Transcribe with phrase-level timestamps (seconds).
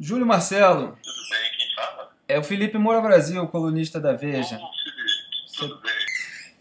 [0.00, 0.96] Júlio Marcelo.
[1.02, 2.10] Tudo bem, quem fala?
[2.28, 4.56] É o Felipe Moura Brasil, colunista da Veja.
[4.56, 5.92] Ô, Felipe, tudo bem?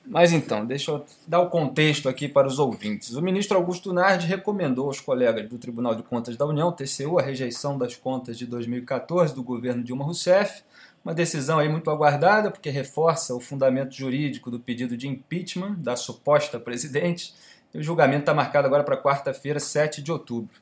[0.04, 3.14] Mas então, deixa eu dar o contexto aqui para os ouvintes.
[3.14, 7.22] O ministro Augusto Nardi recomendou aos colegas do Tribunal de Contas da União, TCU, a
[7.22, 10.64] rejeição das contas de 2014 do governo Dilma Rousseff.
[11.06, 15.96] Uma decisão aí muito aguardada, porque reforça o fundamento jurídico do pedido de impeachment da
[15.96, 17.36] suposta presidente.
[17.74, 20.56] E o julgamento está marcado agora para quarta-feira, 7 de outubro.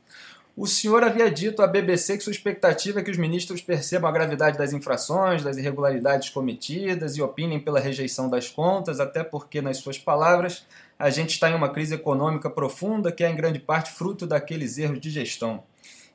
[0.58, 4.14] O senhor havia dito à BBC que sua expectativa é que os ministros percebam a
[4.14, 9.78] gravidade das infrações, das irregularidades cometidas e opinem pela rejeição das contas, até porque, nas
[9.78, 10.66] suas palavras,
[10.98, 14.78] a gente está em uma crise econômica profunda que é em grande parte fruto daqueles
[14.78, 15.64] erros de gestão.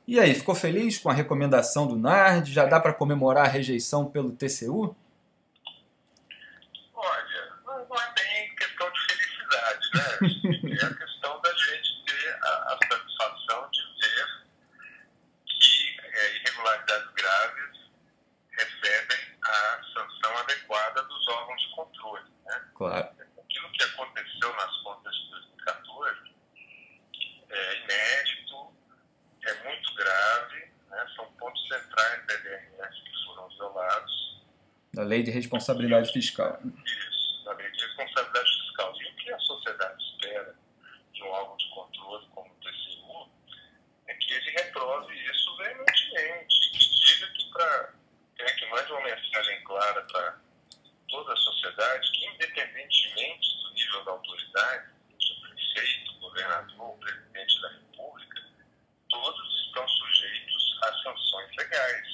[0.07, 2.51] E aí, ficou feliz com a recomendação do NARD?
[2.51, 4.95] Já dá para comemorar a rejeição pelo TCU?
[6.95, 10.81] Olha, não é bem questão de felicidade, né?
[10.81, 14.25] É a questão da gente ter a, a satisfação de ver
[15.45, 17.89] que é, irregularidades graves
[18.51, 22.61] recebem a sanção adequada dos órgãos de controle, né?
[22.81, 23.09] Claro.
[23.37, 26.31] Aquilo que aconteceu nas contas de 2014
[27.51, 28.73] é inédito,
[29.45, 31.07] é muito grave, né?
[31.15, 34.41] são pontos centrais da LRS que foram violados.
[34.95, 36.59] Da Lei de Responsabilidade Fiscal.
[36.63, 38.95] Isso, da lei de responsabilidade fiscal.
[38.99, 40.55] E o que a sociedade espera
[41.13, 43.29] de um órgão de controle como o TCU
[44.07, 47.93] é que ele reprove isso veementemente, que diga que para
[48.39, 50.41] né, que mande uma mensagem clara para
[51.11, 58.41] toda a sociedade que independentemente do nível da autoridade, seja prefeito, governador, presidente da república,
[59.09, 62.07] todos estão sujeitos a sanções legais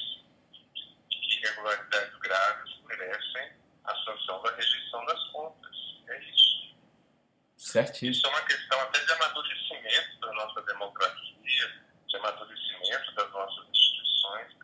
[1.10, 3.52] e que irregularidades graves merecem
[3.84, 5.76] a sanção da rejeição das contas.
[6.08, 6.76] É isso.
[7.98, 8.10] Certíssimo.
[8.12, 14.56] Isso é uma questão até de amadurecimento da nossa democracia, de amadurecimento das nossas instituições,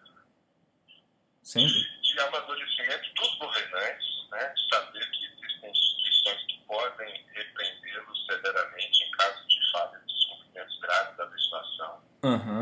[1.42, 2.00] Sem dúvida.
[2.02, 9.10] de amadurecimento dos governantes, né, de saber que existem instituições que podem repreendê-los severamente em
[9.10, 12.04] caso de falha de descumprimentos graves da legislação.
[12.22, 12.53] Aham.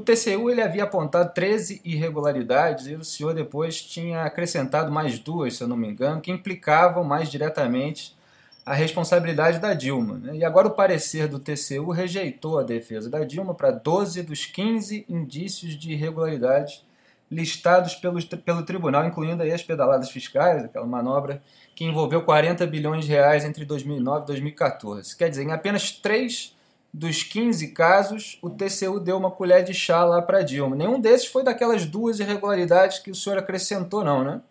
[0.00, 5.56] O TCU ele havia apontado 13 irregularidades e o senhor depois tinha acrescentado mais duas,
[5.56, 8.16] se eu não me engano, que implicavam mais diretamente
[8.64, 10.16] a responsabilidade da Dilma.
[10.16, 10.36] né?
[10.36, 15.04] E agora o parecer do TCU rejeitou a defesa da Dilma para 12 dos 15
[15.06, 16.82] indícios de irregularidade
[17.30, 21.42] listados pelo, pelo tribunal, incluindo aí as pedaladas fiscais, aquela manobra
[21.74, 25.14] que envolveu 40 bilhões de reais entre 2009 e 2014.
[25.14, 26.56] Quer dizer, em apenas três
[26.92, 30.74] dos 15 casos, o TCU deu uma colher de chá lá para Dilma.
[30.74, 34.42] Nenhum desses foi daquelas duas irregularidades que o senhor acrescentou, não, né?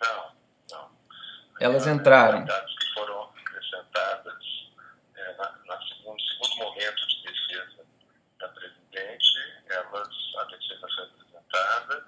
[0.00, 0.32] Não,
[0.70, 0.88] não.
[1.60, 2.44] Elas As entraram.
[2.44, 4.34] que foram acrescentadas
[5.16, 7.84] é, na, na segundo, segundo momento de defesa
[8.38, 9.28] da presidente,
[9.68, 12.06] elas, a defesa foi apresentada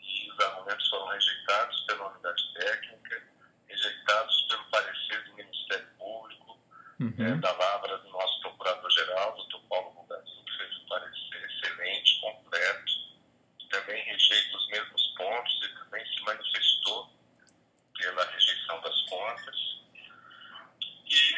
[0.00, 3.22] e os argumentos foram rejeitados pela unidade técnica,
[3.68, 6.58] rejeitados pelo parecer do Ministério Público,
[6.98, 7.40] é, Uhum.
[7.40, 12.92] da Lavra do nosso procurador-geral, doutor Paulo Bugadinho, que fez um parecer excelente, completo,
[13.58, 17.10] que também rejeita os mesmos pontos e também se manifestou
[17.96, 19.56] pela rejeição das contas.
[21.06, 21.34] E,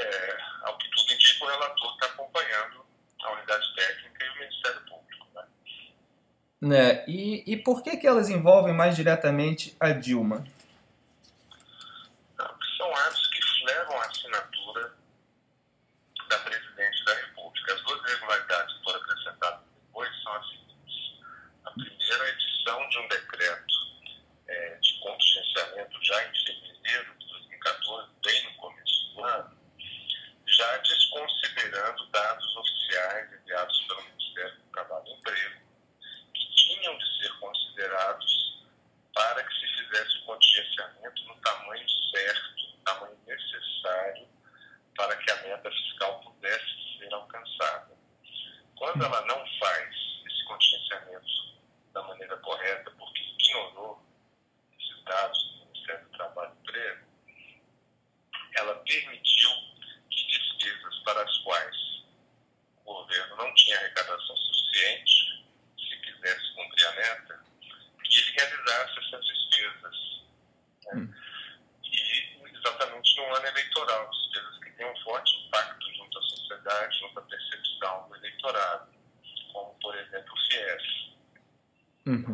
[0.00, 2.86] é, ao que tudo indica, o relator está acompanhando
[3.22, 5.26] a unidade técnica e o Ministério Público.
[5.34, 5.44] Né?
[6.64, 7.04] Né?
[7.06, 10.44] E, e por que, que elas envolvem mais diretamente a Dilma?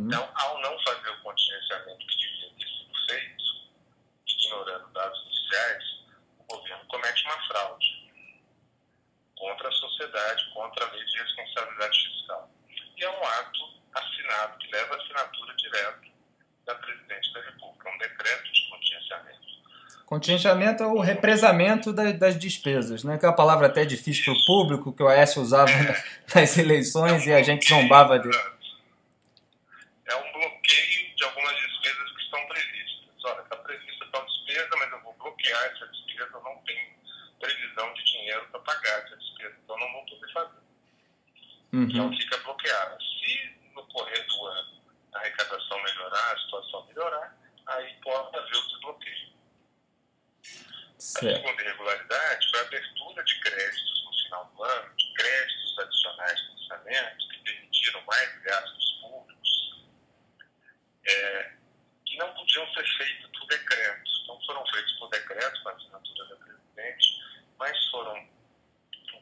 [0.00, 0.06] Uhum.
[0.06, 3.44] Então, ao não fazer o contingenciamento que devia ter sido feito,
[4.26, 5.85] ignorando dados iniciais,
[6.38, 8.11] o governo comete uma fraude
[9.37, 12.50] contra a sociedade, contra a lei de responsabilidade fiscal.
[12.97, 13.61] E é um ato
[13.94, 16.00] assinado, que leva a assinatura direta
[16.64, 19.41] da presidente da República, um decreto de contingenciamento.
[20.06, 23.19] Contingenciamento é o represamento das, despesas, né?
[23.19, 26.05] que é uma palavra até difícil para o público, que o Aécio usava é.
[26.35, 28.59] nas eleições e a gente é zombava dele.
[41.72, 41.84] Uhum.
[41.84, 42.99] Então fica bloqueada.
[43.00, 44.81] Se no correr do ano
[45.12, 47.37] a arrecadação melhorar, a situação melhorar,
[47.67, 49.31] aí pode haver o desbloqueio.
[50.99, 51.26] Certo.
[51.28, 56.37] A segunda irregularidade foi a abertura de créditos no final do ano, de créditos adicionais
[56.37, 59.90] de financiamento, que permitiram mais gastos públicos,
[61.06, 61.52] é,
[62.05, 64.11] que não podiam ser feitos por decreto.
[64.26, 67.22] Não foram feitos por decreto, com a assinatura da presidente,
[67.58, 68.28] mas foram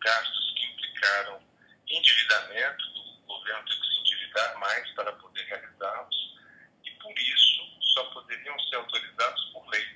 [0.01, 1.49] gastos que implicaram
[1.91, 2.85] endividamento,
[3.25, 6.39] o governo teve que se endividar mais para poder realizá-los,
[6.85, 7.63] e por isso
[7.95, 9.87] só poderiam ser autorizados por lei.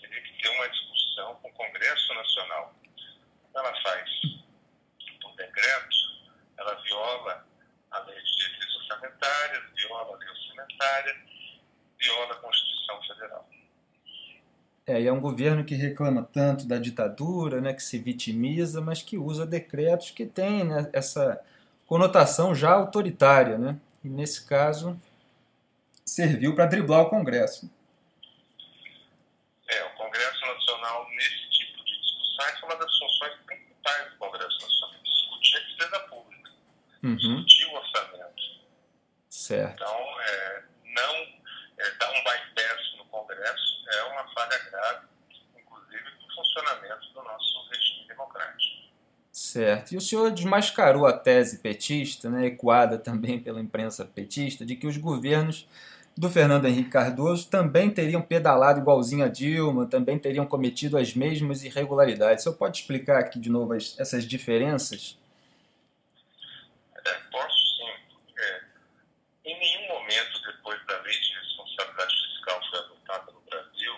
[0.00, 2.74] Teria que ter uma discussão com o Congresso Nacional.
[3.54, 4.10] Ela faz
[5.20, 5.96] por decreto,
[6.58, 7.46] ela viola
[7.90, 11.24] a lei de diretrizes orçamentárias, viola a lei orçamentária,
[11.98, 13.48] viola a Constituição Federal.
[14.92, 19.02] É, e é um governo que reclama tanto da ditadura, né, que se vitimiza, mas
[19.02, 21.42] que usa decretos que têm né, essa
[21.86, 23.56] conotação já autoritária.
[23.56, 23.80] Né?
[24.04, 25.00] E nesse caso,
[26.04, 27.72] serviu para driblar o Congresso.
[29.66, 34.60] É, o Congresso Nacional, nesse tipo de discussão, é uma das funções principais do Congresso
[34.60, 36.50] Nacional: discutir a despesa pública,
[37.02, 37.16] uhum.
[37.16, 38.42] discutir o orçamento.
[39.30, 39.72] Certo.
[39.72, 41.14] Então, é, não
[41.78, 45.06] é, dar um bypass no Congresso é uma falha grave,
[45.58, 48.82] inclusive, do funcionamento do nosso regime democrático.
[49.32, 49.92] Certo.
[49.92, 54.86] E o senhor desmascarou a tese petista, né, ecoada também pela imprensa petista, de que
[54.86, 55.66] os governos
[56.16, 61.64] do Fernando Henrique Cardoso também teriam pedalado igualzinho a Dilma, também teriam cometido as mesmas
[61.64, 62.42] irregularidades.
[62.42, 65.18] O senhor pode explicar aqui de novo as, essas diferenças?
[67.04, 67.90] É, posso sim.
[68.38, 68.60] É,
[69.46, 73.94] em nenhum momento depois da lei de responsabilidade fiscal foi adotada no Brasil,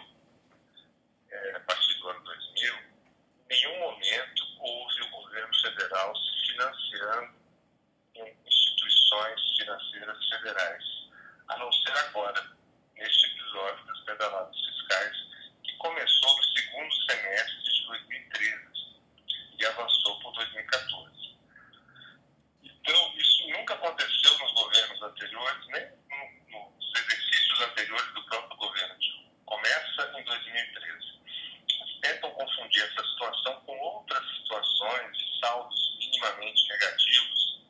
[1.30, 7.34] é, a partir do ano 2000, em nenhum momento houve o governo federal se financiando
[8.14, 10.94] em instituições financeiras federais
[11.54, 12.50] a não ser agora,
[12.96, 15.16] neste episódio das pedaladas fiscais,
[15.62, 18.58] que começou no segundo semestre de 2013
[19.60, 21.36] e avançou por 2014.
[22.64, 25.86] Então, isso nunca aconteceu nos governos anteriores, nem
[26.50, 29.30] nos exercícios anteriores do próprio governo Dilma.
[29.46, 31.20] Começa em 2013.
[31.68, 37.62] Eles tentam confundir essa situação com outras situações de saldos minimamente negativos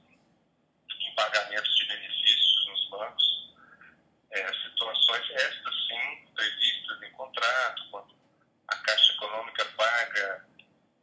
[1.01, 3.35] em pagamentos de benefícios nos bancos
[4.35, 8.15] é, situações estas sim previstas em contrato, quando
[8.67, 10.45] a Caixa Econômica paga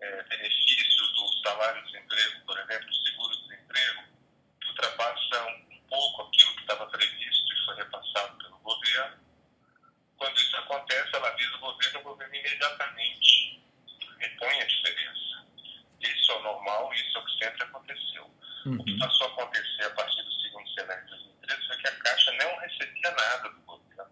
[0.01, 4.04] é, benefícios do salário-desemprego, por exemplo, seguro-desemprego,
[4.60, 9.18] que ultrapassam um pouco aquilo que estava previsto e foi repassado pelo governo.
[10.18, 13.63] Quando isso acontece, ela avisa o governo, o governo imediatamente
[14.19, 15.45] repõe a diferença.
[16.01, 18.31] Isso é o normal, isso é o que sempre aconteceu.
[18.66, 18.75] Uhum.
[18.75, 19.00] O que uhum.
[19.00, 22.59] passou a acontecer a partir do segundo semestre de 2013 foi que a Caixa não
[22.59, 24.12] recebia nada do governo,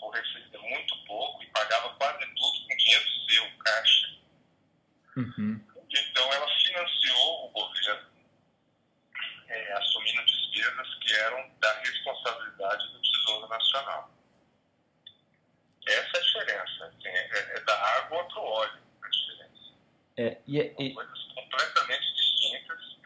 [0.00, 4.16] ou recebia muito pouco e pagava quase tudo com dinheiro seu, Caixa.
[5.16, 5.66] Uhum.
[5.88, 8.10] Então ela financiou o governo,
[9.48, 14.10] é, assumindo despesas que eram da responsabilidade do Tesouro Nacional.
[15.86, 16.84] Essa é a diferença.
[16.86, 19.74] Assim, é, é da água para o óleo a diferença.
[20.20, 20.92] É, e, é, e...
[20.92, 22.98] coisas completamente distintas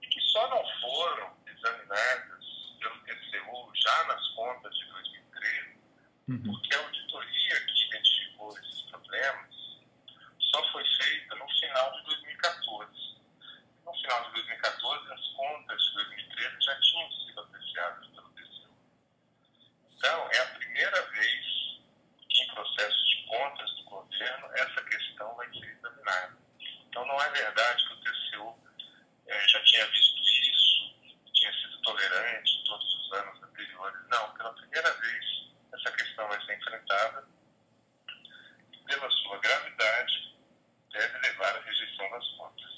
[0.00, 2.46] e que só não foram examinadas
[2.80, 5.78] pelo TCU já nas contas de 2013,
[6.28, 6.42] uhum.
[6.44, 9.50] porque a auditoria que identificou esses problemas
[10.38, 13.16] só foi feita no final de 2014.
[13.84, 18.74] No final de 2014, as contas de 2013 já tinham sido apreciadas pelo TCU.
[19.90, 21.44] Então, é a primeira vez
[22.30, 26.42] que, em processo de contas do governo, essa questão vai ser examinada.
[26.92, 28.54] Então, não é verdade que o TCU
[29.26, 30.94] eh, já tinha visto isso,
[31.32, 33.98] tinha sido tolerante todos os anos anteriores.
[34.10, 35.24] Não, pela primeira vez
[35.72, 36.30] essa questão
[36.92, 37.24] enfrentada
[38.72, 40.34] e, pela sua gravidade,
[40.92, 42.72] deve levar à rejeição das contas.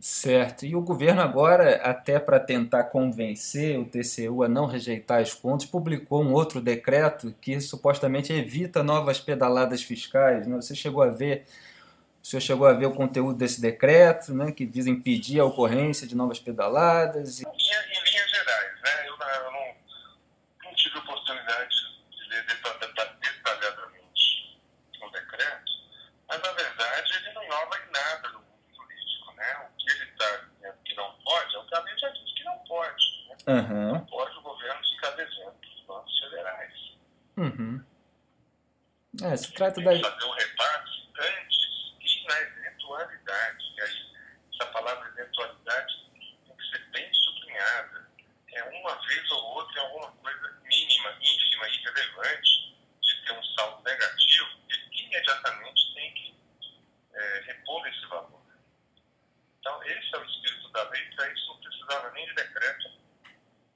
[0.00, 0.66] Certo.
[0.66, 5.66] E o governo agora, até para tentar convencer o TCU a não rejeitar as contas,
[5.66, 10.46] publicou um outro decreto que supostamente evita novas pedaladas fiscais.
[10.46, 10.56] Né?
[10.56, 11.46] Você chegou a ver
[12.22, 16.06] o senhor chegou a ver o conteúdo desse decreto, né, que diz impedir a ocorrência
[16.06, 17.40] de novas pedaladas?
[17.40, 17.44] E...
[17.44, 19.74] Em, em linhas gerais, né, eu, eu não,
[20.64, 21.76] não, tive oportunidade
[22.10, 24.58] de ler detalhadamente
[25.00, 25.68] o decreto
[33.48, 34.04] Uhum.
[34.06, 36.74] Pode o governo ficar devendo para os bancos federais.
[37.38, 37.84] Uhum.
[39.22, 39.90] É, se trata da.
[39.98, 43.74] fazer o repasse antes e na eventualidade.
[43.74, 44.06] E aí,
[44.52, 48.08] essa palavra eventualidade tem que ser bem sublinhada.
[48.52, 53.82] É uma vez ou outra, é alguma coisa mínima, ínfima, irrelevante de ter um saldo
[53.82, 56.36] negativo, ele imediatamente tem que
[57.14, 58.42] é, repor esse valor.
[59.60, 62.90] Então, esse é o espírito da lei, para isso não precisava nem de decreto.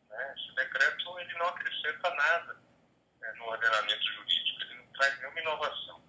[0.08, 0.34] Né?
[0.36, 2.56] Esse decreto ele não acrescenta nada
[3.20, 6.02] né, no ordenamento jurídico, ele não traz nenhuma inovação.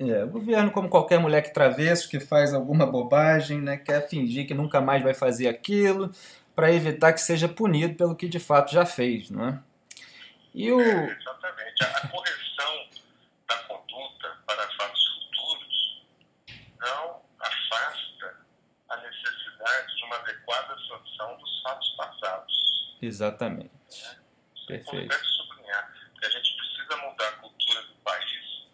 [0.00, 4.54] É, o governo, como qualquer moleque travesso que faz alguma bobagem, né, quer fingir que
[4.54, 6.10] nunca mais vai fazer aquilo
[6.54, 9.58] para evitar que seja punido pelo que de fato já fez, não é?
[10.54, 10.80] E o.
[10.80, 11.84] É, exatamente.
[11.84, 12.88] A, correção
[13.48, 16.02] da conduta para fatos futuros
[16.78, 18.36] não afasta
[18.90, 22.96] a necessidade de uma adequada sanção dos fatos passados.
[23.00, 23.70] Exatamente.
[24.68, 25.04] É Perfeito.
[25.04, 28.66] importante sublinhar que a gente precisa mudar a cultura do país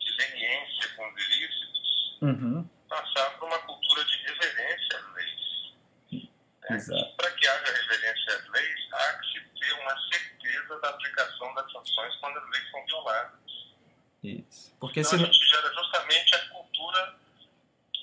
[0.00, 2.68] de leniência com os ilícitos, Uhum.
[2.88, 5.40] passar por uma cultura de reverência às leis.
[6.88, 7.12] né?
[7.16, 11.72] Para que haja reverência às leis, há que se ter uma certeza da aplicação das
[11.72, 13.40] sanções quando as leis são violadas.
[14.22, 14.76] Isso.
[14.78, 17.16] Porque Então se a gente gera justamente a cultura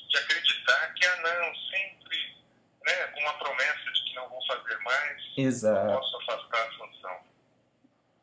[0.09, 2.37] de acreditar que, ah, não, sempre,
[2.85, 5.93] né, com uma promessa de que não vou fazer mais, Exato.
[5.93, 6.76] posso afastar a.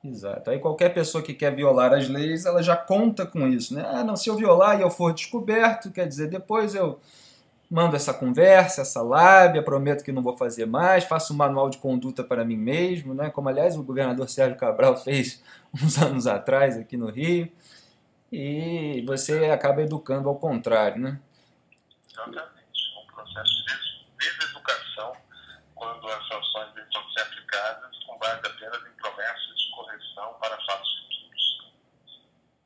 [0.05, 0.51] Exato.
[0.51, 3.83] Aí qualquer pessoa que quer violar as leis, ela já conta com isso, né?
[3.87, 7.01] Ah, não, se eu violar e eu for descoberto, quer dizer, depois eu
[7.71, 11.79] mando essa conversa, essa lábia, prometo que não vou fazer mais, faço um manual de
[11.79, 13.31] conduta para mim mesmo, né?
[13.31, 15.43] Como aliás o governador Sérgio Cabral fez
[15.75, 17.51] uns anos atrás aqui no Rio.
[18.31, 21.19] E você acaba educando ao contrário, né?
[22.11, 22.53] Exatamente.
[23.03, 25.13] Um processo de des- deseducação
[25.75, 30.91] quando as sanções devem ser aplicadas com base apenas em promessas de correção para fatos
[30.99, 31.73] futuros.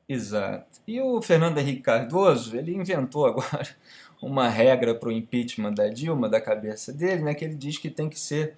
[0.09, 0.81] Exato.
[0.87, 3.67] E o Fernando Henrique Cardoso, ele inventou agora
[4.19, 7.91] uma regra para o impeachment da Dilma, da cabeça dele, né, que ele diz que
[7.91, 8.55] tem que ser,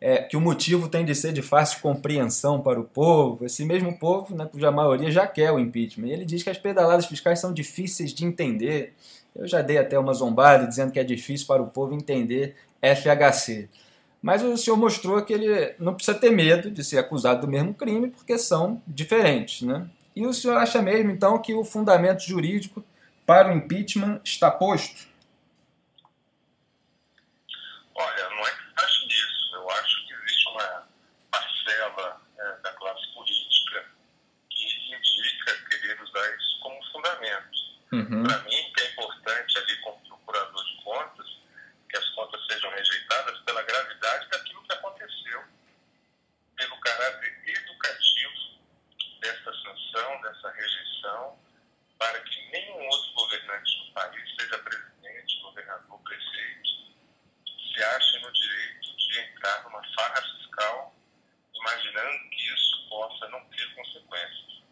[0.00, 3.44] é, que o motivo tem de ser de fácil compreensão para o povo.
[3.44, 6.06] Esse mesmo povo, né, cuja maioria já quer o impeachment.
[6.06, 8.94] E ele diz que as pedaladas fiscais são difíceis de entender.
[9.34, 13.68] Eu já dei até uma zombada dizendo que é difícil para o povo entender FHC.
[14.22, 17.74] Mas o senhor mostrou que ele não precisa ter medo de ser acusado do mesmo
[17.74, 19.86] crime, porque são diferentes, né?
[20.16, 22.82] E o senhor acha mesmo, então, que o fundamento jurídico
[23.26, 25.06] para o impeachment está posto?
[27.94, 29.54] Olha, não é que acho isso.
[29.56, 30.88] Eu acho que existe uma
[31.30, 33.84] parcela eh, da classe política
[34.48, 37.66] que indica querer usar isso como fundamento.
[37.92, 38.22] Uhum.
[38.24, 41.26] Para mim, que é importante ali como procurador de contas,
[41.90, 45.44] que as contas sejam rejeitadas pela gravidade daquilo que aconteceu,
[46.56, 48.56] pelo caráter educativo
[49.20, 51.38] dessa sanção, dessa rejeição,
[51.98, 56.68] para que nenhum outro governante do país, seja presidente, governador, prefeito,
[57.74, 60.94] se ache no direito de entrar numa farra fiscal,
[61.54, 64.62] imaginando que isso possa não ter consequências.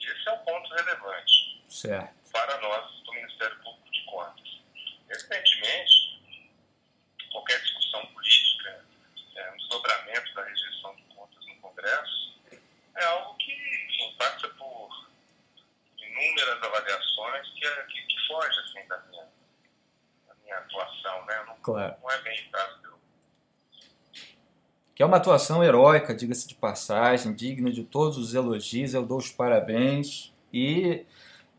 [0.00, 2.30] Esse é o ponto relevante Certo.
[2.32, 4.48] para nós do Ministério Público de Contas.
[5.10, 6.18] Evidentemente,
[7.30, 8.84] qualquer discussão política,
[9.36, 12.28] é, um desdobramento da rejeição de contas no Congresso,
[12.96, 15.08] é algo que, enfim, passa por
[15.98, 19.24] inúmeras avaliações que, é- que, que foge assim, da, minha,
[20.26, 21.24] da minha atuação.
[21.26, 21.44] Né?
[21.46, 21.94] Não, Claro.
[22.02, 22.36] não é bem
[22.82, 22.88] do
[24.94, 29.18] Que é uma atuação heróica, diga-se de passagem, digna de todos os elogios, eu dou
[29.18, 30.32] os parabéns.
[30.52, 31.04] E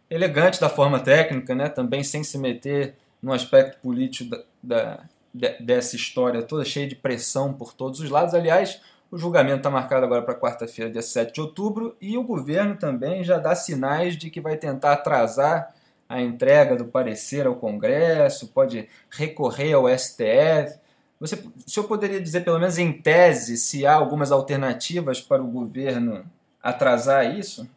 [0.10, 1.70] elegante da forma técnica, né?
[1.70, 6.96] também sem se meter no aspecto político da, da- de- dessa história toda, cheia de
[6.96, 8.34] pressão por todos os lados.
[8.34, 12.76] Aliás, o julgamento está marcado agora para quarta-feira, dia 7 de outubro, e o governo
[12.76, 15.74] também já dá sinais de que vai tentar atrasar
[16.10, 20.80] a entrega do parecer ao Congresso, pode recorrer ao STF.
[21.20, 25.48] Você, o senhor poderia dizer, pelo menos em tese, se há algumas alternativas para o
[25.48, 26.26] governo
[26.64, 27.70] atrasar isso?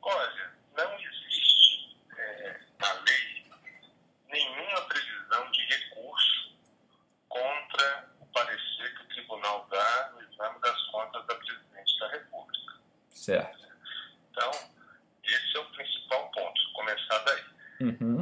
[0.00, 3.44] Olha, não existe é, na lei
[4.32, 6.56] nenhuma previsão de recurso
[7.28, 12.74] contra o parecer que o tribunal dá no exame das contas da presidente da República.
[13.10, 13.55] Certo.
[17.80, 18.20] Mm-hmm.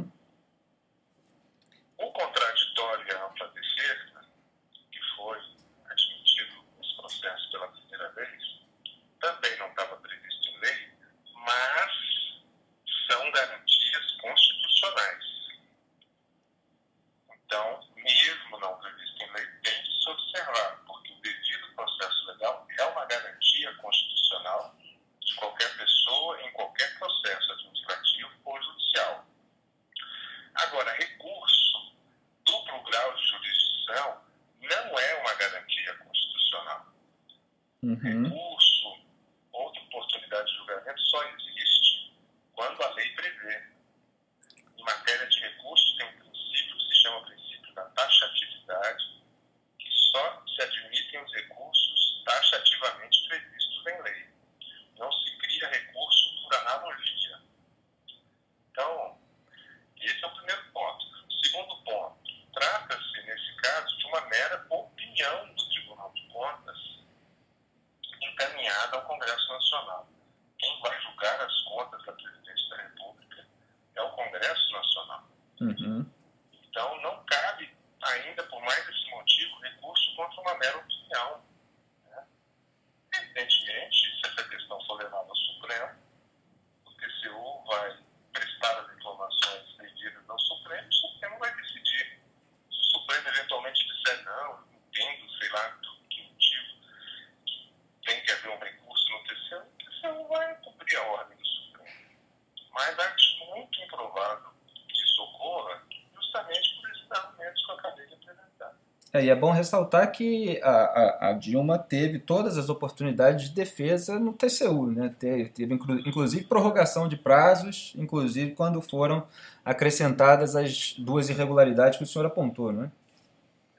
[109.15, 113.55] É, e é bom ressaltar que a, a, a, Dilma teve todas as oportunidades de
[113.55, 115.15] defesa no TCU, né?
[115.17, 119.25] teve, teve inclu, inclusive prorrogação de prazos, inclusive quando foram
[119.63, 122.91] acrescentadas as duas irregularidades que o senhor apontou, né?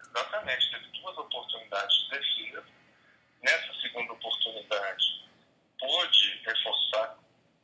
[0.00, 2.64] Exatamente, teve duas oportunidades de defesa.
[3.42, 5.28] Nessa segunda oportunidade,
[5.78, 7.18] pôde reforçar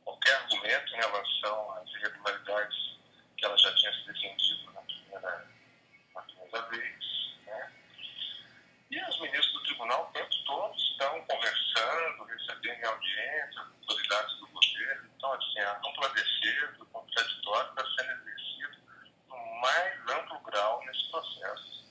[0.05, 2.99] qualquer argumento em relação às irregularidades
[3.35, 4.72] que ela já tinha se defendido
[12.63, 15.09] tem audiência com autoridades do governo.
[15.15, 18.77] Então, assim, a dupla defesa, contraditório está sendo exercido
[19.29, 21.83] no mais amplo grau nesse processo.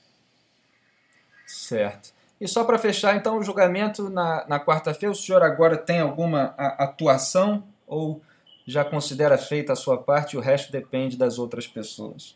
[1.45, 2.13] Certo.
[2.41, 6.55] E só para fechar, então, o julgamento na, na quarta-feira, o senhor agora tem alguma
[6.57, 8.21] atuação ou
[8.65, 12.35] já considera feita a sua parte e o resto depende das outras pessoas?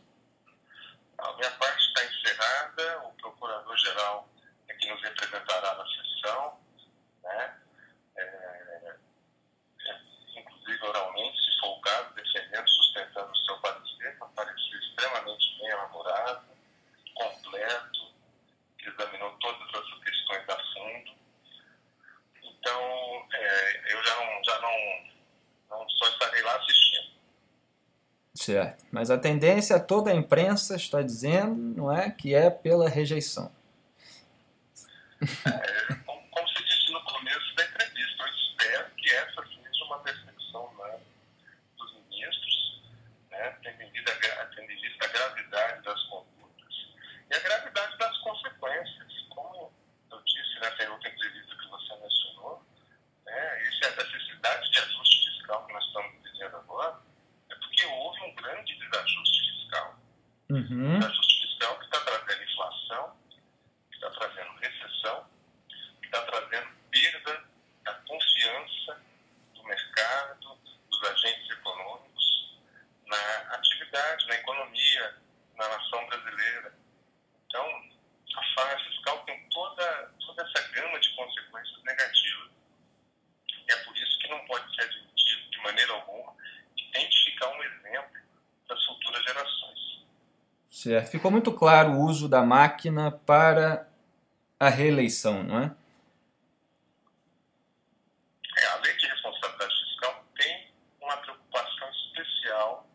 [28.98, 33.52] Mas a tendência toda a imprensa está dizendo, não é, que é pela rejeição.
[90.70, 91.12] Certo.
[91.12, 93.88] Ficou muito claro o uso da máquina para
[94.60, 95.76] a reeleição, não é?
[98.60, 102.88] é a lei de responsabilidade fiscal tem uma preocupação especial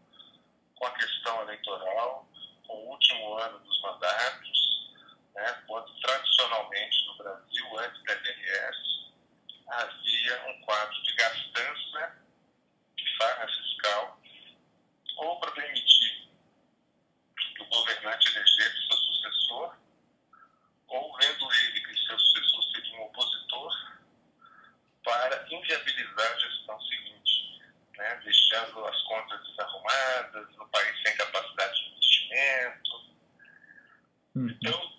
[0.74, 2.28] com a questão eleitoral,
[2.66, 4.92] com o último ano dos mandatos,
[5.34, 9.12] né, quando tradicionalmente no Brasil, antes da NRS,
[9.68, 11.14] havia um quadro de
[28.52, 32.90] deixando as contas desarrumadas, o país sem capacidade de investimento.
[34.34, 34.48] Uhum.
[34.50, 34.91] Então,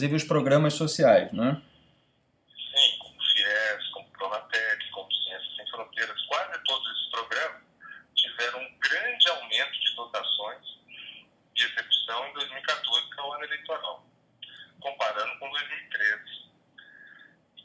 [0.00, 1.60] inclusive os programas sociais, né?
[2.74, 7.62] Sim, como FIES, como Pronatec, como Ciências Sem Fronteiras, quase todos esses programas
[8.14, 10.64] tiveram um grande aumento de dotações
[11.54, 14.06] de execução em 2014, que é o ano eleitoral,
[14.80, 16.50] comparando com 2013.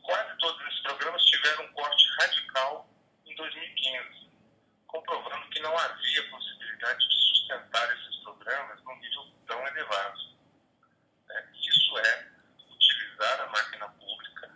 [0.01, 2.89] Quase todos esses programas tiveram um corte radical
[3.25, 4.29] em 2015,
[4.87, 10.35] comprovando que não havia possibilidade de sustentar esses programas num nível tão elevado.
[11.35, 12.27] É, isso é
[12.71, 14.51] utilizar a máquina pública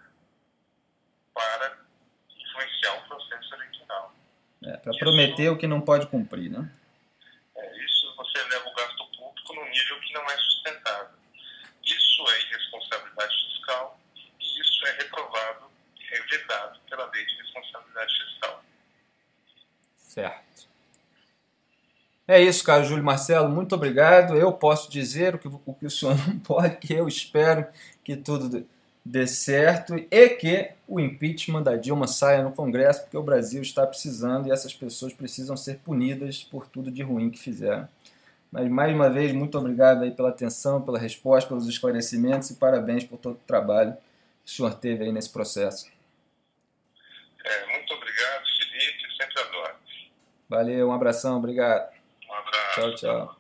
[1.33, 1.77] para
[2.29, 4.13] influenciar o processo eleitoral.
[4.63, 6.69] É, para prometer o que não pode cumprir, né?
[7.57, 11.19] É, isso você leva o gasto público num nível que não é sustentável.
[11.83, 13.99] Isso é irresponsabilidade fiscal
[14.39, 15.65] e isso é reprovado,
[16.11, 18.63] é vedado pela lei de responsabilidade fiscal.
[19.95, 20.69] Certo.
[22.27, 24.37] É isso, cara, Júlio Marcelo, muito obrigado.
[24.37, 27.67] Eu posso dizer o que o, que o senhor não pode, que eu espero
[28.03, 28.65] que tudo
[29.03, 33.85] dê certo e que o impeachment da Dilma saia no Congresso, porque o Brasil está
[33.85, 37.87] precisando e essas pessoas precisam ser punidas por tudo de ruim que fizeram.
[38.51, 43.03] Mas mais uma vez, muito obrigado aí pela atenção, pela resposta, pelos esclarecimentos e parabéns
[43.03, 43.93] por todo o trabalho
[44.43, 45.87] que o senhor teve aí nesse processo.
[47.45, 49.75] É, muito obrigado, Felipe, sempre adoro.
[50.49, 51.93] Valeu, um abração, obrigado.
[52.27, 52.75] Um abraço.
[52.75, 53.38] Tchau, tchau.